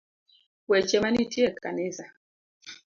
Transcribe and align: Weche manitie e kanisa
Weche 0.69 0.97
manitie 1.03 1.45
e 1.51 1.55
kanisa 1.63 2.05